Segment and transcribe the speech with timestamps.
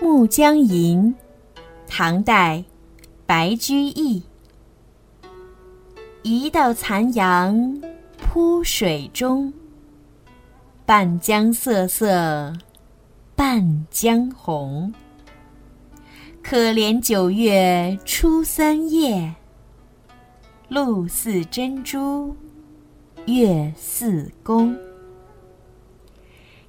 [0.04, 1.12] 《暮江吟》，
[1.88, 2.62] 唐代，
[3.26, 4.22] 白居易。
[6.22, 7.82] 一道残阳
[8.16, 9.52] 铺水中，
[10.86, 12.56] 半江瑟瑟
[13.34, 14.94] 半江红。
[16.44, 19.34] 可怜九月初三夜，
[20.68, 22.36] 露似真珠
[23.26, 24.78] 月似弓。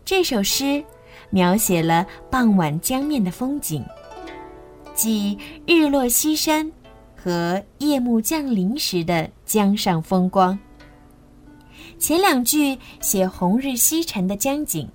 [0.03, 0.83] 这首诗。
[1.29, 3.83] 描写了傍晚江面的风景，
[4.93, 6.71] 即日落西山
[7.15, 10.57] 和夜幕降临时的江上风光。
[11.97, 14.89] 前两句写红日西沉的江景，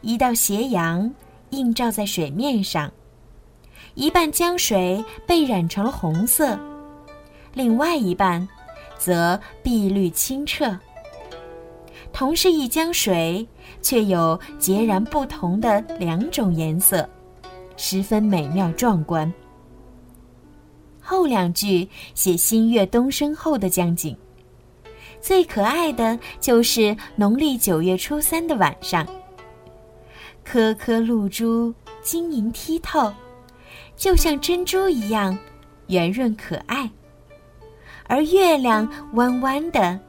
[0.00, 1.10] 一道斜阳
[1.50, 2.90] 映照在水面上，
[3.94, 6.58] 一半江水被染成了红色，
[7.54, 8.46] 另外一半
[8.98, 10.78] 则碧绿清澈。
[12.12, 13.46] 同是一江水，
[13.82, 17.08] 却有截然不同的两种颜色，
[17.76, 19.32] 十分美妙壮观。
[21.00, 24.16] 后两句写新月东升后的江景，
[25.20, 29.06] 最可爱的就是农历九月初三的晚上，
[30.42, 31.72] 颗颗露珠
[32.02, 33.12] 晶莹剔透，
[33.94, 35.36] 就像珍珠一样
[35.88, 36.90] 圆润可爱，
[38.08, 40.00] 而月亮弯弯的。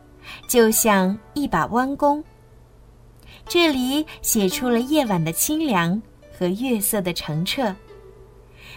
[0.47, 2.23] 就像一把弯弓。
[3.47, 6.01] 这里写出了夜晚的清凉
[6.37, 7.73] 和月色的澄澈，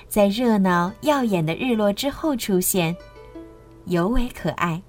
[0.08, 2.96] 在热闹耀眼的日落之后出现，
[3.86, 4.80] 尤为可爱。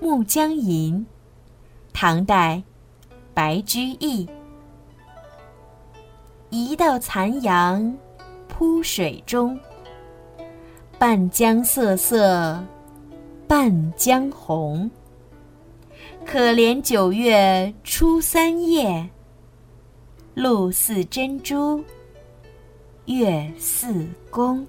[0.04, 0.94] 《暮江吟》，
[1.92, 2.62] 唐代，
[3.32, 4.28] 白居易。
[6.50, 7.96] 一道残阳
[8.46, 9.58] 铺水中，
[10.98, 12.62] 半江瑟瑟。
[13.52, 14.90] 半江红，
[16.24, 19.06] 可怜九月初三夜，
[20.32, 21.84] 露似真珠
[23.04, 24.66] 月似弓。